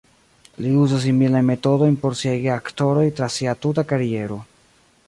Li 0.65 0.71
uzos 0.83 1.03
similajn 1.07 1.45
metodojn 1.49 1.99
por 2.07 2.17
siaj 2.23 2.35
geaktoroj 2.47 3.05
tra 3.21 3.31
sia 3.39 3.57
tuta 3.67 3.87
kariero. 3.95 4.43